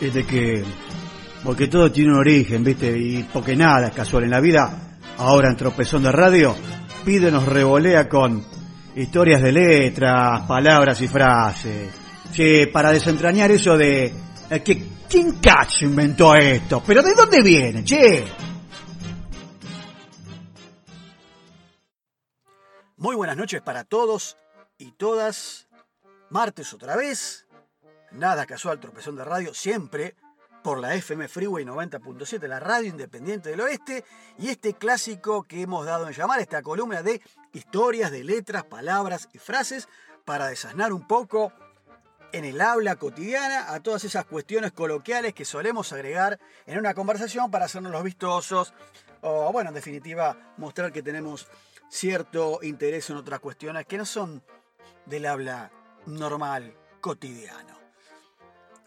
es 0.00 0.14
de 0.14 0.26
que, 0.26 0.64
porque 1.44 1.68
todo 1.68 1.92
tiene 1.92 2.12
un 2.12 2.18
origen, 2.18 2.64
¿viste? 2.64 2.96
Y 2.96 3.22
porque 3.24 3.54
nada 3.54 3.88
es 3.88 3.94
casual 3.94 4.24
en 4.24 4.30
la 4.30 4.40
vida, 4.40 4.98
ahora 5.18 5.50
en 5.50 5.56
Tropezón 5.56 6.02
de 6.02 6.12
Radio, 6.12 6.56
pide 7.04 7.30
nos 7.30 7.46
revolea 7.46 8.08
con 8.08 8.44
historias 8.96 9.42
de 9.42 9.52
letras, 9.52 10.42
palabras 10.42 11.00
y 11.00 11.08
frases. 11.08 11.92
Sí, 12.32 12.66
para 12.72 12.92
desentrañar 12.92 13.50
eso 13.50 13.76
de 13.76 14.12
eh, 14.50 14.62
que 14.62 14.86
quién 15.08 15.32
cacho 15.40 15.84
inventó 15.84 16.34
esto, 16.34 16.82
pero 16.86 17.02
¿de 17.02 17.14
dónde 17.14 17.42
viene, 17.42 17.84
che? 17.84 18.24
Muy 22.96 23.16
buenas 23.16 23.36
noches 23.36 23.62
para 23.62 23.84
todos 23.84 24.36
y 24.78 24.92
todas. 24.92 25.66
Martes 26.28 26.72
otra 26.72 26.96
vez. 26.96 27.46
Nada 28.12 28.44
casual, 28.44 28.80
tropezón 28.80 29.16
de 29.16 29.24
radio, 29.24 29.54
siempre 29.54 30.16
por 30.64 30.78
la 30.78 30.94
FM 30.94 31.28
Freeway 31.28 31.64
90.7, 31.64 32.46
la 32.46 32.60
radio 32.60 32.88
independiente 32.88 33.50
del 33.50 33.60
oeste, 33.60 34.04
y 34.38 34.48
este 34.48 34.74
clásico 34.74 35.44
que 35.44 35.62
hemos 35.62 35.86
dado 35.86 36.06
en 36.06 36.12
llamar, 36.12 36.40
esta 36.40 36.60
columna 36.60 37.02
de 37.02 37.22
historias 37.52 38.10
de 38.10 38.24
letras, 38.24 38.64
palabras 38.64 39.28
y 39.32 39.38
frases 39.38 39.88
para 40.24 40.48
desasnar 40.48 40.92
un 40.92 41.06
poco 41.06 41.52
en 42.32 42.44
el 42.44 42.60
habla 42.60 42.96
cotidiana 42.96 43.72
a 43.72 43.80
todas 43.80 44.04
esas 44.04 44.24
cuestiones 44.24 44.72
coloquiales 44.72 45.32
que 45.32 45.44
solemos 45.44 45.92
agregar 45.92 46.38
en 46.66 46.78
una 46.78 46.94
conversación 46.94 47.50
para 47.50 47.64
hacernos 47.64 47.92
los 47.92 48.04
vistosos 48.04 48.74
o, 49.22 49.52
bueno, 49.52 49.70
en 49.70 49.74
definitiva, 49.74 50.54
mostrar 50.56 50.92
que 50.92 51.02
tenemos 51.02 51.48
cierto 51.88 52.60
interés 52.62 53.08
en 53.10 53.16
otras 53.16 53.40
cuestiones 53.40 53.86
que 53.86 53.98
no 53.98 54.04
son 54.04 54.42
del 55.06 55.26
habla 55.26 55.70
normal 56.06 56.74
cotidiano. 57.00 57.79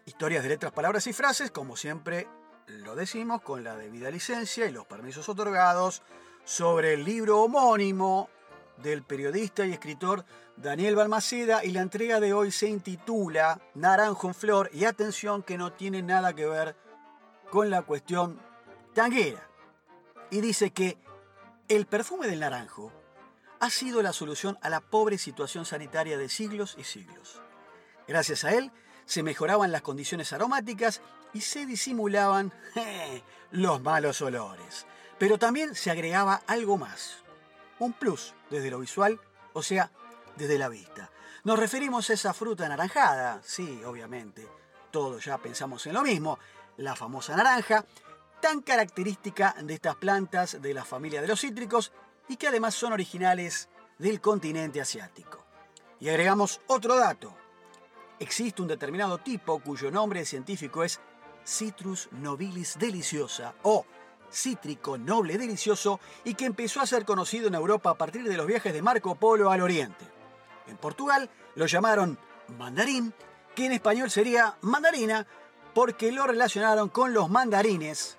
Historias 0.06 0.44
de 0.44 0.50
letras, 0.50 0.74
palabras 0.74 1.08
y 1.08 1.14
frases, 1.14 1.50
como 1.50 1.78
siempre 1.78 2.28
lo 2.68 2.94
decimos, 2.96 3.42
con 3.42 3.64
la 3.64 3.78
debida 3.78 4.12
licencia 4.12 4.66
y 4.66 4.72
los 4.72 4.86
permisos 4.86 5.30
otorgados 5.30 6.02
sobre 6.44 6.94
el 6.94 7.06
libro 7.06 7.42
homónimo 7.42 8.30
del 8.78 9.04
periodista 9.04 9.66
y 9.66 9.72
escritor 9.72 10.26
Daniel 10.58 10.98
Balmaceda 10.98 11.64
y 11.64 11.72
la 11.72 11.82
entrega 11.82 12.20
de 12.20 12.34
hoy 12.34 12.52
se 12.52 12.68
intitula 12.68 13.62
Naranjo 13.76 14.28
en 14.28 14.34
Flor 14.34 14.70
y 14.74 14.84
atención 14.84 15.42
que 15.42 15.58
no 15.58 15.72
tiene 15.72 16.02
nada 16.02 16.34
que 16.34 16.48
ver 16.48 16.76
con 17.50 17.70
la 17.70 17.84
cuestión 17.84 18.42
tanguera. 18.94 19.48
Y 20.30 20.42
dice 20.42 20.72
que 20.72 20.98
el 21.70 21.86
perfume 21.86 22.28
del 22.28 22.42
naranjo 22.42 22.92
ha 23.62 23.70
sido 23.70 24.02
la 24.02 24.12
solución 24.12 24.58
a 24.62 24.70
la 24.70 24.82
pobre 24.82 25.18
situación 25.18 25.64
sanitaria 25.64 26.18
de 26.18 26.28
siglos 26.28 26.76
y 26.78 26.84
siglos. 26.84 27.42
Gracias 28.06 28.44
a 28.44 28.54
él 28.54 28.70
se 29.06 29.24
mejoraban 29.24 29.72
las 29.72 29.82
condiciones 29.82 30.34
aromáticas 30.34 31.02
y 31.34 31.42
se 31.42 31.66
disimulaban 31.66 32.54
los 33.52 33.82
malos 33.82 34.22
olores. 34.22 34.86
Pero 35.18 35.38
también 35.38 35.76
se 35.76 35.92
agregaba 35.92 36.42
algo 36.48 36.78
más, 36.78 37.18
un 37.80 37.94
plus 37.94 38.34
desde 38.50 38.72
lo 38.72 38.80
visual, 38.80 39.20
o 39.54 39.64
sea, 39.64 39.92
desde 40.36 40.58
la 40.58 40.70
vista. 40.70 41.12
Nos 41.44 41.60
referimos 41.60 42.10
a 42.10 42.14
esa 42.14 42.34
fruta 42.34 42.66
anaranjada, 42.66 43.42
sí, 43.44 43.82
obviamente, 43.84 44.48
todos 44.92 45.26
ya 45.26 45.38
pensamos 45.38 45.86
en 45.88 45.94
lo 45.94 46.02
mismo, 46.02 46.40
la 46.78 46.96
famosa 46.96 47.36
naranja, 47.36 47.86
tan 48.42 48.62
característica 48.62 49.56
de 49.62 49.74
estas 49.74 49.96
plantas 49.96 50.62
de 50.62 50.74
la 50.74 50.86
familia 50.86 51.22
de 51.22 51.28
los 51.28 51.42
cítricos 51.42 51.92
y 52.28 52.38
que 52.38 52.48
además 52.48 52.76
son 52.76 52.94
originales 52.94 53.70
del 53.98 54.22
continente 54.22 54.82
asiático. 54.82 55.46
Y 56.00 56.10
agregamos 56.10 56.62
otro 56.68 56.96
dato. 56.96 57.36
Existe 58.24 58.62
un 58.62 58.70
determinado 58.70 59.18
tipo 59.18 59.60
cuyo 59.60 59.92
nombre 59.92 60.24
científico 60.24 60.82
es 60.86 61.02
Citrus 61.46 62.08
nobilis 62.14 62.80
deliciosa 62.80 63.54
o 63.64 63.86
cítrico 64.32 64.98
noble 64.98 65.38
delicioso 65.38 66.00
y 66.24 66.34
que 66.34 66.46
empezó 66.46 66.80
a 66.80 66.86
ser 66.88 67.04
conocido 67.04 67.50
en 67.50 67.56
Europa 67.56 67.90
a 67.90 67.98
partir 67.98 68.24
de 68.24 68.38
los 68.38 68.48
viajes 68.48 68.72
de 68.72 68.82
Marco 68.82 69.16
Polo 69.16 69.52
al 69.52 69.60
Oriente. 69.60 70.06
En 70.68 70.78
Portugal 70.78 71.30
lo 71.56 71.66
llamaron 71.66 72.18
mandarín, 72.58 73.14
que 73.54 73.66
en 73.66 73.74
español 73.74 74.10
sería 74.10 74.56
mandarina, 74.62 75.28
porque 75.74 76.14
lo 76.14 76.26
relacionaron 76.26 76.88
con 76.88 77.14
los 77.14 77.30
mandarines, 77.30 78.18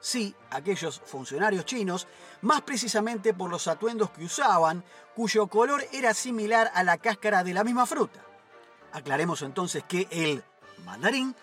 sí, 0.00 0.34
aquellos 0.52 1.02
funcionarios 1.04 1.66
chinos, 1.66 2.08
más 2.40 2.62
precisamente 2.62 3.34
por 3.34 3.50
los 3.50 3.68
atuendos 3.68 4.08
que 4.08 4.24
usaban, 4.24 4.82
cuyo 5.14 5.48
color 5.48 5.84
era 5.92 6.14
similar 6.14 6.70
a 6.74 6.82
la 6.82 6.96
cáscara 6.96 7.44
de 7.44 7.52
la 7.52 7.62
misma 7.62 7.84
fruta. 7.84 8.24
Aclaremos 8.94 9.42
entonces 9.42 9.82
que 9.82 10.06
el 10.12 10.44
mandarín 10.84 11.34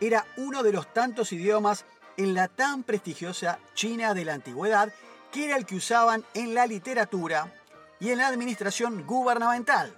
era 0.00 0.26
uno 0.38 0.64
de 0.64 0.72
los 0.72 0.92
tantos 0.92 1.32
idiomas 1.32 1.84
en 2.16 2.34
la 2.34 2.48
tan 2.48 2.82
prestigiosa 2.82 3.60
China 3.74 4.12
de 4.12 4.24
la 4.24 4.34
antigüedad, 4.34 4.92
que 5.30 5.44
era 5.44 5.56
el 5.56 5.66
que 5.66 5.76
usaban 5.76 6.24
en 6.34 6.52
la 6.52 6.66
literatura 6.66 7.54
y 8.00 8.10
en 8.10 8.18
la 8.18 8.26
administración 8.26 9.06
gubernamental. 9.06 9.96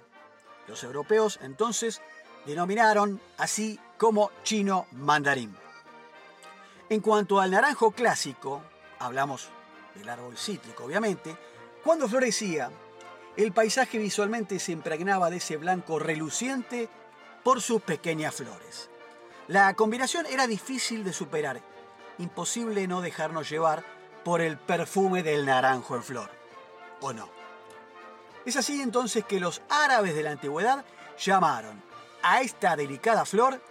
Los 0.67 0.83
europeos 0.83 1.39
entonces 1.41 1.99
denominaron 2.45 3.19
así 3.39 3.79
como 3.97 4.29
chino 4.43 4.85
mandarín. 4.91 5.55
En 6.89 7.01
cuanto 7.01 7.39
al 7.39 7.49
naranjo 7.49 7.89
clásico, 7.89 8.61
hablamos 8.99 9.49
del 9.95 10.09
árbol 10.09 10.37
cítrico 10.37 10.83
obviamente, 10.83 11.35
cuando 11.83 12.07
florecía, 12.07 12.69
el 13.35 13.51
paisaje 13.51 13.97
visualmente 13.97 14.59
se 14.59 14.73
impregnaba 14.73 15.31
de 15.31 15.37
ese 15.37 15.57
blanco 15.57 15.97
reluciente 15.97 16.87
por 17.43 17.61
sus 17.61 17.81
pequeñas 17.81 18.35
flores. 18.35 18.89
La 19.47 19.73
combinación 19.73 20.25
era 20.27 20.47
difícil 20.47 21.03
de 21.03 21.13
superar 21.13 21.61
imposible 22.19 22.87
no 22.87 23.01
dejarnos 23.01 23.49
llevar 23.49 23.83
por 24.23 24.41
el 24.41 24.57
perfume 24.57 25.23
del 25.23 25.45
naranjo 25.45 25.95
en 25.95 26.03
flor. 26.03 26.29
¿O 27.01 27.13
no? 27.13 27.29
Es 28.45 28.55
así 28.57 28.81
entonces 28.81 29.25
que 29.25 29.39
los 29.39 29.61
árabes 29.69 30.13
de 30.13 30.23
la 30.23 30.31
antigüedad 30.31 30.85
llamaron 31.17 31.81
a 32.21 32.41
esta 32.41 32.75
delicada 32.75 33.25
flor 33.25 33.61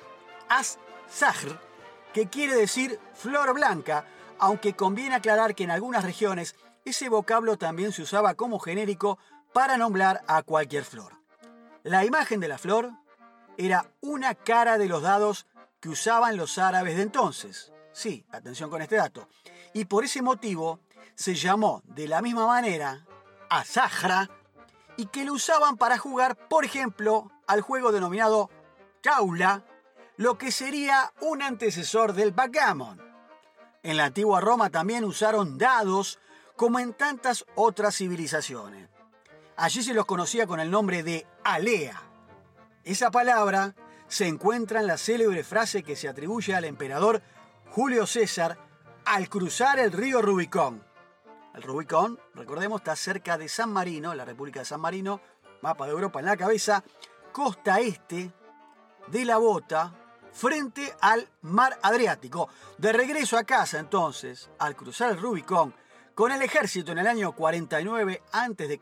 as-sahr, 0.49 1.61
que 2.13 2.29
quiere 2.29 2.55
decir 2.55 2.99
flor 3.15 3.53
blanca, 3.55 4.07
aunque 4.39 4.75
conviene 4.75 5.17
aclarar 5.17 5.55
que 5.55 5.65
en 5.65 5.71
algunas 5.71 6.05
regiones 6.05 6.57
ese 6.85 7.09
vocablo 7.09 7.59
también 7.59 7.93
se 7.93 8.03
usaba 8.03 8.35
como 8.35 8.59
genérico 8.59 9.19
para 9.53 9.77
nombrar 9.77 10.23
a 10.27 10.43
cualquier 10.43 10.85
flor. 10.85 11.13
La 11.83 12.05
imagen 12.05 12.41
de 12.41 12.49
la 12.49 12.59
flor 12.59 12.93
era 13.59 13.91
una 14.01 14.35
cara 14.35 14.79
de 14.79 14.87
los 14.87 15.03
dados 15.03 15.47
que 15.81 15.89
usaban 15.91 16.37
los 16.37 16.57
árabes 16.57 16.97
de 16.97 17.03
entonces. 17.03 17.73
Sí, 17.93 18.25
atención 18.31 18.71
con 18.71 18.81
este 18.81 18.97
dato. 18.97 19.29
Y 19.75 19.85
por 19.85 20.05
ese 20.05 20.23
motivo 20.23 20.81
se 21.15 21.35
llamó 21.35 21.83
de 21.85 22.07
la 22.09 22.23
misma 22.23 22.47
manera 22.47 23.05
a 23.51 23.65
Sahra 23.65 24.31
y 24.97 25.07
que 25.07 25.25
lo 25.25 25.33
usaban 25.33 25.77
para 25.77 25.99
jugar, 25.99 26.37
por 26.49 26.65
ejemplo, 26.65 27.31
al 27.47 27.61
juego 27.61 27.93
denominado 27.93 28.51
Caula, 29.03 29.65
lo 30.17 30.39
que 30.39 30.53
sería 30.53 31.13
un 31.21 31.43
antecesor 31.43 32.13
del 32.13 32.33
backgammon. 32.33 33.01
En 33.83 33.97
la 33.97 34.07
antigua 34.07 34.41
Roma 34.41 34.71
también 34.71 35.05
usaron 35.05 35.59
dados 35.59 36.19
como 36.57 36.79
en 36.79 36.93
tantas 36.93 37.45
otras 37.55 37.97
civilizaciones. 37.97 38.89
Allí 39.57 39.83
se 39.83 39.95
los 39.95 40.07
conocía 40.07 40.47
con 40.47 40.61
el 40.61 40.71
nombre 40.71 41.03
de 41.03 41.27
alea. 41.43 42.08
Esa 42.89 43.11
palabra 43.11 43.75
se 44.07 44.27
encuentra 44.27 44.81
en 44.81 44.87
la 44.87 44.97
célebre 44.97 45.45
frase 45.45 45.83
que 45.83 45.95
se 45.95 46.09
atribuye 46.09 46.55
al 46.55 46.65
emperador 46.65 47.21
Julio 47.67 48.07
César 48.07 48.57
al 49.05 49.29
cruzar 49.29 49.79
el 49.79 49.93
río 49.93 50.23
Rubicón. 50.23 50.83
El 51.55 51.65
Rubicón, 51.65 52.19
recordemos, 52.35 52.81
está 52.81 52.97
cerca 52.97 53.37
de 53.37 53.47
San 53.51 53.71
Marino, 53.75 54.15
la 54.15 54.25
República 54.25 54.61
de 54.61 54.65
San 54.65 54.81
Marino, 54.81 55.21
mapa 55.61 55.85
de 55.85 55.93
Europa 55.93 56.21
en 56.21 56.25
la 56.25 56.39
cabeza, 56.39 56.83
costa 57.31 57.79
este 57.79 58.33
de 59.09 59.25
la 59.27 59.37
bota, 59.37 59.93
frente 60.33 60.95
al 61.03 61.29
mar 61.43 61.79
Adriático. 61.83 62.49
De 62.79 62.95
regreso 62.95 63.37
a 63.37 63.45
casa 63.45 63.81
entonces, 63.81 64.49
al 64.59 64.75
cruzar 64.77 65.11
el 65.11 65.21
Rubicón, 65.21 65.75
con 66.15 66.33
el 66.33 66.41
ejército 66.41 66.93
en 66.93 66.99
el 67.01 67.07
año 67.07 67.33
49 67.33 68.23
a.C., 68.33 68.79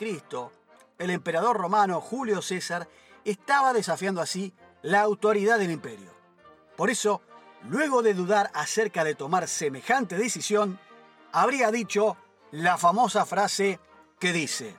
el 0.98 1.10
emperador 1.10 1.56
romano 1.56 2.00
Julio 2.00 2.40
César 2.40 2.86
estaba 3.30 3.72
desafiando 3.72 4.20
así 4.20 4.54
la 4.82 5.00
autoridad 5.02 5.58
del 5.58 5.70
imperio. 5.70 6.14
Por 6.76 6.90
eso, 6.90 7.22
luego 7.68 8.02
de 8.02 8.14
dudar 8.14 8.50
acerca 8.54 9.04
de 9.04 9.14
tomar 9.14 9.48
semejante 9.48 10.16
decisión, 10.16 10.78
habría 11.32 11.70
dicho 11.70 12.16
la 12.52 12.78
famosa 12.78 13.26
frase 13.26 13.80
que 14.18 14.32
dice, 14.32 14.76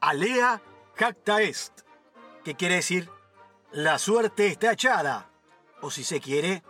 Alea 0.00 0.62
jacta 0.94 1.42
est, 1.42 1.80
que 2.44 2.54
quiere 2.54 2.76
decir, 2.76 3.10
la 3.72 3.98
suerte 3.98 4.46
está 4.46 4.72
echada, 4.72 5.28
o 5.80 5.90
si 5.90 6.04
se 6.04 6.20
quiere, 6.20 6.62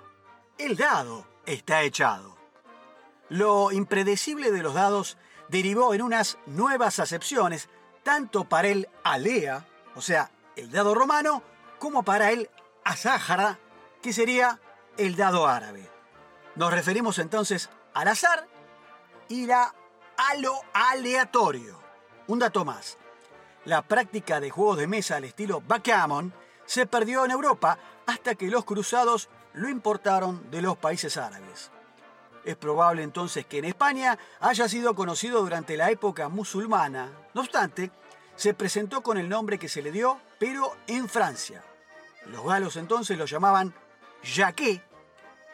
el 0.56 0.76
dado 0.76 1.26
está 1.44 1.82
echado. 1.82 2.36
Lo 3.28 3.72
impredecible 3.72 4.50
de 4.50 4.62
los 4.62 4.74
dados 4.74 5.18
derivó 5.48 5.94
en 5.94 6.02
unas 6.02 6.38
nuevas 6.46 6.98
acepciones, 6.98 7.68
tanto 8.02 8.44
para 8.44 8.68
el 8.68 8.88
alea, 9.02 9.66
o 9.94 10.00
sea, 10.00 10.30
el 10.56 10.70
dado 10.70 10.94
romano, 10.94 11.42
como 11.78 12.02
para 12.02 12.30
el 12.30 12.50
asájara, 12.84 13.58
que 14.02 14.12
sería 14.12 14.60
el 14.96 15.16
dado 15.16 15.46
árabe. 15.46 15.90
Nos 16.56 16.72
referimos 16.72 17.18
entonces 17.18 17.70
al 17.94 18.08
azar 18.08 18.46
y 19.28 19.46
la, 19.46 19.74
a 20.16 20.34
lo 20.36 20.60
aleatorio. 20.72 21.80
Un 22.26 22.38
dato 22.38 22.64
más. 22.64 22.98
La 23.64 23.82
práctica 23.82 24.40
de 24.40 24.50
juegos 24.50 24.78
de 24.78 24.86
mesa 24.86 25.16
al 25.16 25.24
estilo 25.24 25.62
backgammon 25.66 26.32
se 26.66 26.86
perdió 26.86 27.24
en 27.24 27.30
Europa 27.30 27.78
hasta 28.06 28.34
que 28.34 28.50
los 28.50 28.64
cruzados 28.64 29.28
lo 29.54 29.68
importaron 29.68 30.50
de 30.50 30.62
los 30.62 30.76
países 30.76 31.16
árabes. 31.16 31.70
Es 32.44 32.56
probable 32.56 33.02
entonces 33.02 33.46
que 33.46 33.58
en 33.58 33.64
España 33.64 34.18
haya 34.40 34.68
sido 34.68 34.94
conocido 34.94 35.40
durante 35.40 35.76
la 35.76 35.90
época 35.90 36.28
musulmana. 36.28 37.10
No 37.32 37.40
obstante, 37.40 37.90
se 38.36 38.52
presentó 38.52 39.02
con 39.02 39.16
el 39.16 39.28
nombre 39.28 39.58
que 39.58 39.68
se 39.68 39.80
le 39.80 39.92
dio, 39.92 40.20
pero 40.44 40.76
en 40.88 41.08
Francia. 41.08 41.64
Los 42.26 42.44
galos 42.44 42.76
entonces 42.76 43.16
lo 43.16 43.24
llamaban 43.24 43.72
jaqué 44.22 44.82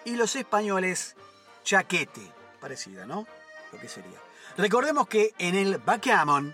y 0.04 0.16
los 0.16 0.34
españoles 0.34 1.14
chaquete. 1.62 2.32
Parecida, 2.60 3.06
¿no? 3.06 3.24
Lo 3.70 3.78
que 3.78 3.88
sería. 3.88 4.18
Recordemos 4.56 5.06
que 5.06 5.32
en 5.38 5.54
el 5.54 5.78
backgammon, 5.78 6.52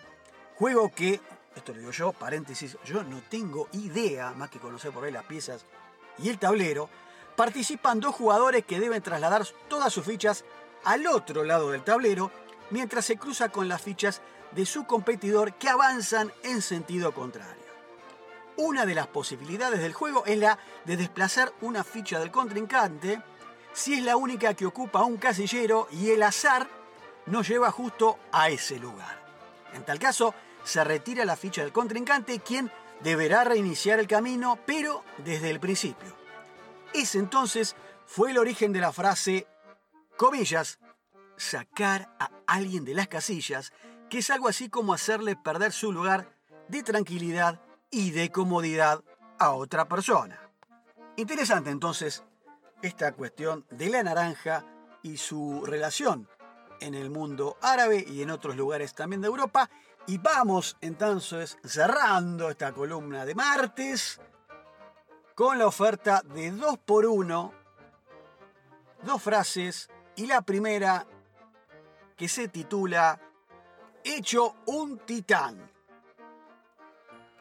juego 0.56 0.92
que, 0.94 1.18
esto 1.54 1.72
lo 1.72 1.78
digo 1.78 1.92
yo, 1.92 2.12
paréntesis, 2.12 2.76
yo 2.84 3.02
no 3.04 3.22
tengo 3.30 3.70
idea, 3.72 4.32
más 4.32 4.50
que 4.50 4.58
conocer 4.58 4.92
por 4.92 5.04
ahí 5.04 5.12
las 5.12 5.24
piezas 5.24 5.64
y 6.18 6.28
el 6.28 6.38
tablero, 6.38 6.90
participan 7.36 8.00
dos 8.00 8.14
jugadores 8.14 8.66
que 8.66 8.78
deben 8.78 9.02
trasladar 9.02 9.46
todas 9.66 9.90
sus 9.90 10.04
fichas 10.04 10.44
al 10.84 11.06
otro 11.06 11.42
lado 11.42 11.70
del 11.70 11.84
tablero 11.84 12.30
mientras 12.68 13.06
se 13.06 13.16
cruza 13.16 13.48
con 13.48 13.66
las 13.66 13.80
fichas 13.80 14.20
de 14.52 14.66
su 14.66 14.84
competidor 14.86 15.54
que 15.54 15.70
avanzan 15.70 16.34
en 16.42 16.60
sentido 16.60 17.14
contrario. 17.14 17.65
Una 18.56 18.86
de 18.86 18.94
las 18.94 19.06
posibilidades 19.08 19.80
del 19.80 19.92
juego 19.92 20.24
es 20.24 20.38
la 20.38 20.58
de 20.84 20.96
desplazar 20.96 21.52
una 21.60 21.84
ficha 21.84 22.18
del 22.18 22.30
contrincante 22.30 23.22
si 23.74 23.94
es 23.94 24.02
la 24.02 24.16
única 24.16 24.54
que 24.54 24.64
ocupa 24.64 25.04
un 25.04 25.18
casillero 25.18 25.88
y 25.92 26.10
el 26.10 26.22
azar 26.22 26.66
nos 27.26 27.46
lleva 27.46 27.70
justo 27.70 28.18
a 28.32 28.48
ese 28.48 28.78
lugar. 28.78 29.22
En 29.74 29.84
tal 29.84 29.98
caso, 29.98 30.34
se 30.64 30.82
retira 30.82 31.26
la 31.26 31.36
ficha 31.36 31.60
del 31.60 31.72
contrincante, 31.72 32.40
quien 32.40 32.72
deberá 33.00 33.44
reiniciar 33.44 34.00
el 34.00 34.06
camino, 34.06 34.58
pero 34.64 35.04
desde 35.18 35.50
el 35.50 35.60
principio. 35.60 36.16
Ese 36.94 37.18
entonces 37.18 37.76
fue 38.06 38.30
el 38.30 38.38
origen 38.38 38.72
de 38.72 38.80
la 38.80 38.92
frase, 38.92 39.46
comillas, 40.16 40.78
sacar 41.36 42.08
a 42.18 42.30
alguien 42.46 42.86
de 42.86 42.94
las 42.94 43.08
casillas, 43.08 43.74
que 44.08 44.18
es 44.18 44.30
algo 44.30 44.48
así 44.48 44.70
como 44.70 44.94
hacerle 44.94 45.36
perder 45.36 45.72
su 45.72 45.92
lugar 45.92 46.32
de 46.68 46.82
tranquilidad 46.82 47.60
y 47.90 48.10
de 48.10 48.30
comodidad 48.30 49.02
a 49.38 49.52
otra 49.52 49.88
persona. 49.88 50.50
Interesante 51.16 51.70
entonces 51.70 52.24
esta 52.82 53.12
cuestión 53.12 53.64
de 53.70 53.88
la 53.88 54.02
naranja 54.02 54.64
y 55.02 55.16
su 55.16 55.64
relación 55.64 56.28
en 56.80 56.94
el 56.94 57.10
mundo 57.10 57.56
árabe 57.62 58.04
y 58.06 58.22
en 58.22 58.30
otros 58.30 58.56
lugares 58.56 58.94
también 58.94 59.22
de 59.22 59.28
Europa. 59.28 59.70
Y 60.06 60.18
vamos 60.18 60.76
entonces 60.80 61.58
cerrando 61.64 62.50
esta 62.50 62.72
columna 62.72 63.24
de 63.24 63.34
martes 63.34 64.20
con 65.34 65.58
la 65.58 65.66
oferta 65.66 66.22
de 66.22 66.50
2 66.50 66.78
por 66.78 67.06
1 67.06 67.66
dos 69.02 69.22
frases 69.22 69.88
y 70.16 70.26
la 70.26 70.42
primera 70.42 71.06
que 72.16 72.28
se 72.28 72.48
titula 72.48 73.20
Hecho 74.02 74.56
un 74.66 74.98
titán 74.98 75.70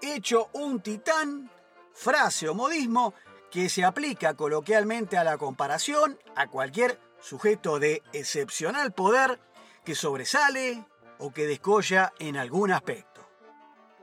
hecho 0.02 0.50
un 0.54 0.82
titán, 0.82 1.50
frase 1.94 2.50
o 2.50 2.54
modismo 2.54 3.14
que 3.52 3.70
se 3.70 3.86
aplica 3.86 4.34
coloquialmente 4.34 5.18
a 5.18 5.24
la 5.24 5.38
comparación 5.38 6.20
a 6.36 6.48
cualquier 6.48 7.00
sujeto 7.22 7.80
de 7.80 8.04
excepcional 8.14 8.94
poder 8.94 9.40
que 9.84 9.96
sobresale 9.96 10.86
o 11.20 11.32
que 11.32 11.48
descolla 11.48 12.14
en 12.20 12.38
algún 12.38 12.72
aspecto. 12.72 13.22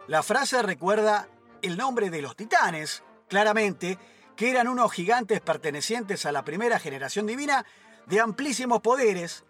La 0.09 0.23
frase 0.23 0.63
recuerda 0.63 1.29
el 1.61 1.77
nombre 1.77 2.11
de 2.11 2.23
los 2.23 2.35
titanes, 2.35 3.03
claramente, 3.29 3.99
que 4.37 4.51
eran 4.51 4.69
unos 4.69 4.91
gigantes 4.93 5.41
pertenecientes 5.41 6.27
a 6.27 6.33
la 6.33 6.45
primera 6.45 6.79
generación 6.79 7.27
divina 7.27 7.65
de 8.07 8.21
amplísimos 8.21 8.81
poderes, 8.81 9.45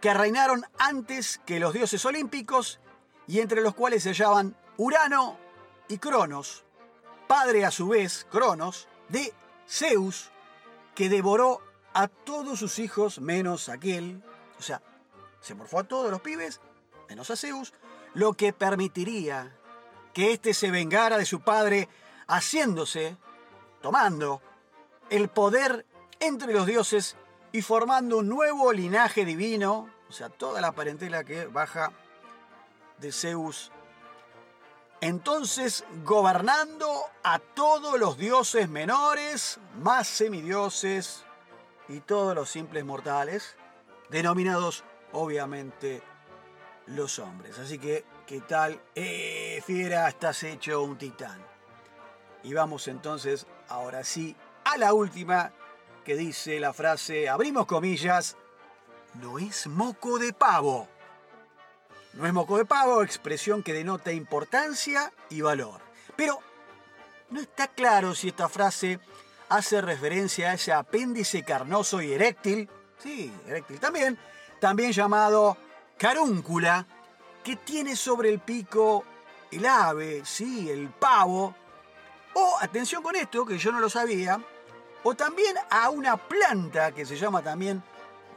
que 0.00 0.14
reinaron 0.14 0.64
antes 0.78 1.40
que 1.44 1.58
los 1.58 1.72
dioses 1.72 2.04
olímpicos 2.04 2.80
y 3.26 3.40
entre 3.40 3.60
los 3.60 3.74
cuales 3.74 4.04
se 4.04 4.10
hallaban 4.10 4.56
Urano, 4.76 5.38
y 5.88 5.98
Cronos, 5.98 6.64
padre 7.26 7.64
a 7.64 7.70
su 7.70 7.88
vez, 7.88 8.26
Cronos, 8.30 8.88
de 9.08 9.32
Zeus, 9.68 10.30
que 10.94 11.08
devoró 11.08 11.62
a 11.94 12.08
todos 12.08 12.58
sus 12.58 12.78
hijos 12.78 13.20
menos 13.20 13.68
aquel, 13.68 14.22
o 14.58 14.62
sea, 14.62 14.82
se 15.40 15.54
morfó 15.54 15.80
a 15.80 15.84
todos 15.84 16.10
los 16.10 16.20
pibes, 16.20 16.60
menos 17.08 17.30
a 17.30 17.36
Zeus, 17.36 17.72
lo 18.14 18.34
que 18.34 18.52
permitiría 18.52 19.56
que 20.12 20.32
éste 20.32 20.54
se 20.54 20.70
vengara 20.70 21.16
de 21.16 21.24
su 21.24 21.40
padre 21.40 21.88
haciéndose, 22.26 23.16
tomando, 23.80 24.42
el 25.10 25.28
poder 25.28 25.86
entre 26.20 26.52
los 26.52 26.66
dioses 26.66 27.16
y 27.52 27.62
formando 27.62 28.18
un 28.18 28.28
nuevo 28.28 28.72
linaje 28.72 29.24
divino, 29.24 29.88
o 30.08 30.12
sea, 30.12 30.28
toda 30.28 30.60
la 30.60 30.72
parentela 30.72 31.24
que 31.24 31.46
baja 31.46 31.92
de 32.98 33.12
Zeus 33.12 33.72
entonces, 35.00 35.84
gobernando 36.04 36.88
a 37.22 37.38
todos 37.38 37.98
los 38.00 38.18
dioses 38.18 38.68
menores, 38.68 39.60
más 39.76 40.08
semidioses 40.08 41.24
y 41.88 42.00
todos 42.00 42.34
los 42.34 42.50
simples 42.50 42.84
mortales, 42.84 43.56
denominados 44.10 44.82
obviamente 45.12 46.02
los 46.86 47.18
hombres. 47.20 47.58
Así 47.58 47.78
que, 47.78 48.04
¿qué 48.26 48.40
tal? 48.40 48.80
Eh, 48.94 49.62
fiera, 49.64 50.08
estás 50.08 50.42
hecho 50.42 50.82
un 50.82 50.98
titán. 50.98 51.40
Y 52.42 52.54
vamos 52.54 52.88
entonces, 52.88 53.46
ahora 53.68 54.02
sí, 54.02 54.34
a 54.64 54.78
la 54.78 54.94
última 54.94 55.52
que 56.04 56.16
dice 56.16 56.58
la 56.58 56.72
frase, 56.72 57.28
abrimos 57.28 57.66
comillas, 57.66 58.36
no 59.14 59.38
es 59.38 59.66
moco 59.68 60.18
de 60.18 60.32
pavo. 60.32 60.88
No 62.18 62.26
es 62.26 62.32
moco 62.32 62.58
de 62.58 62.64
pavo, 62.64 63.04
expresión 63.04 63.62
que 63.62 63.72
denota 63.72 64.10
importancia 64.10 65.12
y 65.30 65.40
valor. 65.40 65.80
Pero 66.16 66.40
no 67.30 67.40
está 67.40 67.68
claro 67.68 68.12
si 68.12 68.28
esta 68.28 68.48
frase 68.48 68.98
hace 69.48 69.80
referencia 69.80 70.50
a 70.50 70.54
ese 70.54 70.72
apéndice 70.72 71.44
carnoso 71.44 72.02
y 72.02 72.12
eréctil, 72.12 72.68
sí, 72.98 73.32
eréctil 73.46 73.78
también, 73.78 74.18
también 74.58 74.90
llamado 74.90 75.56
carúncula, 75.96 76.84
que 77.44 77.54
tiene 77.54 77.94
sobre 77.94 78.30
el 78.30 78.40
pico 78.40 79.04
el 79.52 79.64
ave, 79.64 80.22
sí, 80.24 80.68
el 80.68 80.88
pavo, 80.88 81.54
o, 82.34 82.58
atención 82.60 83.00
con 83.00 83.14
esto, 83.14 83.46
que 83.46 83.58
yo 83.58 83.70
no 83.70 83.78
lo 83.78 83.88
sabía, 83.88 84.42
o 85.04 85.14
también 85.14 85.54
a 85.70 85.88
una 85.90 86.16
planta 86.16 86.90
que 86.90 87.06
se 87.06 87.16
llama 87.16 87.42
también 87.42 87.80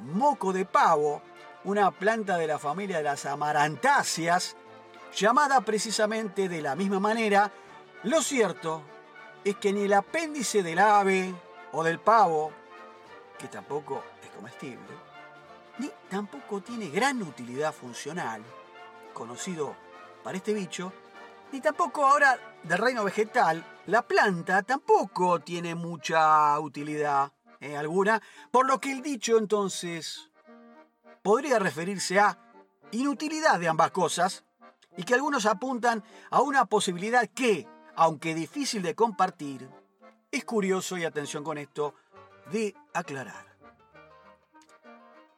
moco 0.01 0.53
de 0.53 0.65
pavo, 0.65 1.23
una 1.63 1.91
planta 1.91 2.37
de 2.37 2.47
la 2.47 2.59
familia 2.59 2.97
de 2.97 3.03
las 3.03 3.25
amarantáceas, 3.25 4.55
llamada 5.15 5.61
precisamente 5.61 6.49
de 6.49 6.61
la 6.61 6.75
misma 6.75 6.99
manera, 6.99 7.51
lo 8.03 8.21
cierto 8.21 8.81
es 9.43 9.57
que 9.57 9.73
ni 9.73 9.81
el 9.81 9.93
apéndice 9.93 10.63
del 10.63 10.79
ave 10.79 11.33
o 11.71 11.83
del 11.83 11.99
pavo, 11.99 12.51
que 13.37 13.47
tampoco 13.47 14.03
es 14.23 14.29
comestible, 14.29 14.79
ni 15.77 15.89
tampoco 16.09 16.61
tiene 16.61 16.89
gran 16.89 17.21
utilidad 17.21 17.73
funcional, 17.73 18.41
conocido 19.13 19.75
para 20.23 20.37
este 20.37 20.53
bicho, 20.53 20.91
ni 21.51 21.61
tampoco 21.61 22.05
ahora 22.05 22.39
del 22.63 22.77
reino 22.77 23.03
vegetal, 23.03 23.63
la 23.87 24.01
planta 24.03 24.63
tampoco 24.63 25.39
tiene 25.41 25.75
mucha 25.75 26.59
utilidad 26.59 27.31
eh, 27.59 27.75
alguna, 27.75 28.21
por 28.49 28.65
lo 28.65 28.79
que 28.79 28.91
el 28.91 29.01
dicho 29.01 29.37
entonces 29.37 30.30
podría 31.21 31.59
referirse 31.59 32.19
a 32.19 32.37
inutilidad 32.91 33.59
de 33.59 33.69
ambas 33.69 33.91
cosas 33.91 34.43
y 34.97 35.03
que 35.03 35.13
algunos 35.13 35.45
apuntan 35.45 36.03
a 36.29 36.41
una 36.41 36.65
posibilidad 36.65 37.27
que, 37.27 37.67
aunque 37.95 38.35
difícil 38.35 38.81
de 38.81 38.95
compartir, 38.95 39.69
es 40.31 40.45
curioso 40.45 40.97
y 40.97 41.05
atención 41.05 41.43
con 41.43 41.57
esto 41.57 41.95
de 42.51 42.75
aclarar. 42.93 43.45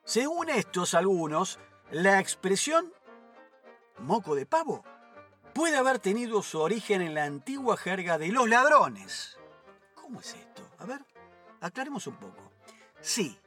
Según 0.04 0.50
estos 0.50 0.94
algunos, 0.94 1.60
la 1.92 2.20
expresión 2.20 2.92
moco 4.00 4.36
de 4.36 4.46
pavo 4.46 4.84
puede 5.54 5.78
haber 5.78 6.00
tenido 6.00 6.42
su 6.42 6.60
origen 6.60 7.02
en 7.02 7.14
la 7.14 7.24
antigua 7.24 7.78
jerga 7.78 8.18
de 8.18 8.30
los 8.30 8.50
ladrones. 8.50 9.38
¿Cómo 9.96 10.20
es 10.20 10.34
esto? 10.34 10.68
A 10.80 10.86
ver, 10.86 11.06
aclaremos 11.62 12.08
un 12.08 12.16
poco. 12.18 12.52
Sí, 13.00 13.38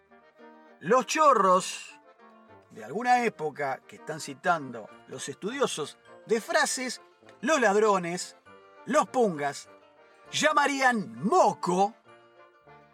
los 0.81 1.07
chorros 1.07 1.99
de 2.77 2.85
alguna 2.85 3.25
época 3.25 3.81
que 3.89 3.97
están 3.97 4.21
citando 4.21 4.87
los 5.09 5.31
estudiosos 5.31 5.97
de 6.27 6.43
frases, 6.43 7.01
los 7.41 7.59
ladrones, 7.59 8.37
los 8.85 9.09
pungas, 9.09 9.71
llamarían 10.31 11.25
moco 11.25 11.95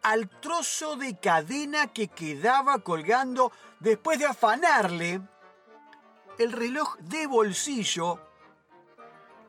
al 0.03 0.29
trozo 0.41 0.95
de 0.95 1.19
cadena 1.19 1.89
que 1.89 2.07
quedaba 2.07 2.79
colgando 2.79 3.51
después 3.81 4.21
de 4.21 4.27
afanarle 4.27 5.21
el 6.39 6.53
reloj 6.53 6.97
de 6.99 7.27
bolsillo 7.27 8.21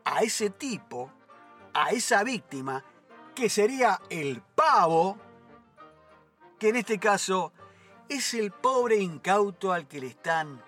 a 0.03 0.23
ese 0.23 0.49
tipo, 0.49 1.11
a 1.75 1.91
esa 1.91 2.23
víctima, 2.23 2.83
que 3.35 3.49
sería 3.49 4.01
el 4.09 4.41
pavo, 4.41 5.15
que 6.57 6.69
en 6.69 6.77
este 6.77 6.97
caso 6.97 7.53
es 8.09 8.33
el 8.33 8.51
pobre 8.51 8.97
incauto 8.97 9.71
al 9.71 9.87
que 9.87 9.99
le 9.99 10.07
están 10.07 10.61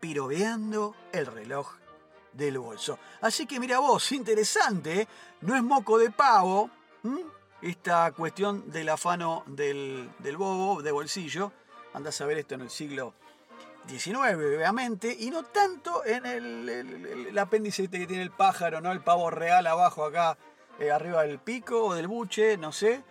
pirobeando 0.00 0.94
el 1.12 1.26
reloj 1.26 1.74
del 2.32 2.58
bolso. 2.58 2.98
Así 3.20 3.46
que 3.46 3.58
mira 3.58 3.78
vos, 3.78 4.12
interesante, 4.12 5.02
¿eh? 5.02 5.08
no 5.40 5.56
es 5.56 5.62
moco 5.62 5.98
de 5.98 6.10
pavo, 6.10 6.70
esta 7.62 8.12
cuestión 8.12 8.70
del 8.70 8.88
afano 8.88 9.42
del, 9.46 10.10
del 10.18 10.36
bobo 10.36 10.82
de 10.82 10.92
bolsillo. 10.92 11.52
Andás 11.94 12.20
a 12.20 12.26
ver 12.26 12.38
esto 12.38 12.54
en 12.54 12.62
el 12.62 12.70
siglo 12.70 13.14
XIX, 13.88 14.34
obviamente, 14.34 15.14
y 15.18 15.30
no 15.30 15.44
tanto 15.44 16.04
en 16.04 16.26
el, 16.26 17.38
apéndice 17.38 17.84
este 17.84 17.98
que 17.98 18.06
tiene 18.06 18.22
el 18.22 18.30
pájaro, 18.30 18.80
¿no? 18.80 18.92
El 18.92 19.00
pavo 19.00 19.30
real 19.30 19.66
abajo 19.66 20.04
acá, 20.04 20.36
eh, 20.78 20.90
arriba 20.90 21.22
del 21.22 21.38
pico 21.38 21.86
o 21.86 21.94
del 21.94 22.08
buche, 22.08 22.56
no 22.56 22.72
sé. 22.72 23.02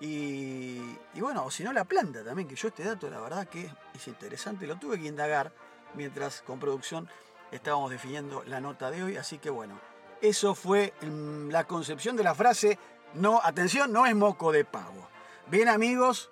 Y, 0.00 0.96
bueno, 1.14 1.44
o 1.46 1.50
si 1.50 1.64
no 1.64 1.72
la 1.72 1.84
planta 1.84 2.22
también, 2.24 2.48
que 2.48 2.56
yo 2.56 2.68
este 2.68 2.84
dato 2.84 3.08
la 3.08 3.20
verdad 3.20 3.46
que 3.46 3.70
es 3.94 4.08
interesante, 4.08 4.66
lo 4.66 4.76
tuve 4.76 4.98
que 4.98 5.06
indagar 5.06 5.52
mientras 5.94 6.42
con 6.42 6.58
producción 6.58 7.08
estábamos 7.52 7.90
definiendo 7.90 8.42
la 8.44 8.60
nota 8.60 8.90
de 8.90 9.02
hoy, 9.02 9.16
así 9.16 9.38
que 9.38 9.48
bueno, 9.48 9.78
eso 10.20 10.54
fue 10.54 10.92
mm, 11.02 11.50
la 11.50 11.64
concepción 11.64 12.16
de 12.16 12.24
la 12.24 12.34
frase, 12.34 12.78
no, 13.14 13.40
atención, 13.42 13.92
no 13.92 14.06
es 14.06 14.14
moco 14.14 14.50
de 14.50 14.64
pavo. 14.64 15.08
Bien 15.46 15.68
amigos, 15.68 16.30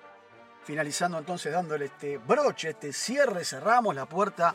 finalizando 0.64 1.18
entonces 1.18 1.52
dándole 1.52 1.86
este 1.86 2.18
broche, 2.18 2.70
este 2.70 2.92
cierre, 2.92 3.44
cerramos 3.44 3.94
la 3.94 4.06
puerta 4.06 4.54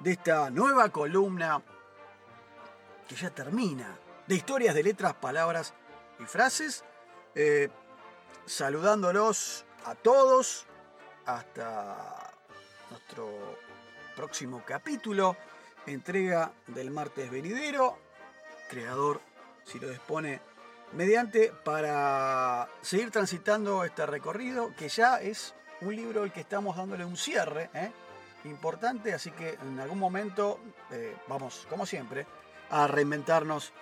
de 0.00 0.12
esta 0.12 0.50
nueva 0.50 0.90
columna 0.90 1.60
que 3.08 3.16
ya 3.16 3.30
termina, 3.30 3.96
de 4.26 4.34
historias 4.34 4.74
de 4.74 4.82
letras, 4.82 5.14
palabras 5.14 5.74
y 6.20 6.24
frases, 6.24 6.84
eh, 7.34 7.68
saludándolos 8.48 9.66
a 9.84 9.94
todos 9.94 10.64
hasta 11.26 12.32
nuestro 12.90 13.58
próximo 14.16 14.62
capítulo, 14.66 15.36
entrega 15.86 16.50
del 16.66 16.90
martes 16.90 17.30
venidero, 17.30 17.98
creador, 18.68 19.20
si 19.64 19.78
lo 19.78 19.90
dispone, 19.90 20.40
mediante 20.92 21.52
para 21.52 22.68
seguir 22.80 23.10
transitando 23.10 23.84
este 23.84 24.06
recorrido, 24.06 24.74
que 24.74 24.88
ya 24.88 25.20
es 25.20 25.54
un 25.82 25.94
libro 25.94 26.22
al 26.22 26.32
que 26.32 26.40
estamos 26.40 26.76
dándole 26.76 27.04
un 27.04 27.18
cierre 27.18 27.68
¿eh? 27.74 27.92
importante, 28.44 29.12
así 29.12 29.30
que 29.30 29.58
en 29.62 29.78
algún 29.78 29.98
momento 29.98 30.58
eh, 30.90 31.14
vamos, 31.28 31.66
como 31.68 31.84
siempre, 31.84 32.26
a 32.70 32.86
reinventarnos 32.86 33.72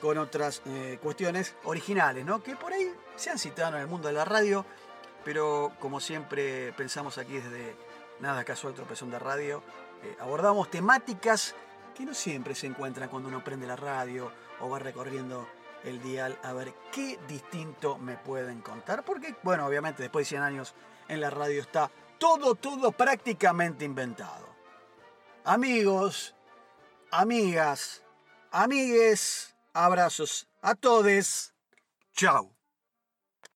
con 0.00 0.16
otras 0.16 0.62
eh, 0.64 0.98
cuestiones 1.02 1.54
originales, 1.64 2.24
¿no? 2.24 2.42
que 2.42 2.56
por 2.56 2.72
ahí 2.72 2.90
se 3.16 3.30
han 3.30 3.38
citado 3.38 3.76
en 3.76 3.82
el 3.82 3.88
mundo 3.88 4.08
de 4.08 4.14
la 4.14 4.24
radio, 4.24 4.64
pero 5.24 5.72
como 5.80 6.00
siempre 6.00 6.72
pensamos 6.72 7.18
aquí 7.18 7.34
desde 7.34 7.76
Nada 8.20 8.44
Casual 8.44 8.74
Tropezón 8.74 9.10
de 9.10 9.18
Radio, 9.18 9.62
abordamos 10.20 10.70
temáticas 10.70 11.54
que 11.94 12.04
no 12.04 12.14
siempre 12.14 12.54
se 12.54 12.66
encuentran 12.66 13.08
cuando 13.08 13.28
uno 13.28 13.42
prende 13.42 13.66
la 13.66 13.76
radio 13.76 14.30
o 14.60 14.68
va 14.68 14.78
recorriendo 14.78 15.48
el 15.84 16.02
dial 16.02 16.38
a 16.42 16.52
ver 16.52 16.74
qué 16.90 17.18
distinto 17.28 17.98
me 17.98 18.16
pueden 18.16 18.60
contar. 18.60 19.04
Porque, 19.04 19.36
bueno, 19.42 19.66
obviamente 19.66 20.02
después 20.02 20.26
de 20.26 20.30
100 20.30 20.42
años 20.42 20.74
en 21.08 21.20
la 21.20 21.30
radio 21.30 21.60
está 21.60 21.90
todo, 22.18 22.54
todo 22.54 22.92
prácticamente 22.92 23.84
inventado. 23.84 24.48
Amigos, 25.44 26.34
amigas, 27.10 28.02
amigues, 28.50 29.54
abrazos 29.72 30.48
a 30.62 30.74
todos. 30.74 31.52
Chao. 32.12 32.53